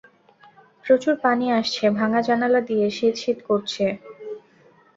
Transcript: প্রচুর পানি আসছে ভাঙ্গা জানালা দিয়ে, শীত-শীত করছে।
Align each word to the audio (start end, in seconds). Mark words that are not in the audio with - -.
প্রচুর 0.85 1.13
পানি 1.23 1.45
আসছে 1.59 1.83
ভাঙ্গা 1.97 2.21
জানালা 2.27 2.61
দিয়ে, 2.69 2.85
শীত-শীত 2.89 3.37
করছে। 3.49 3.85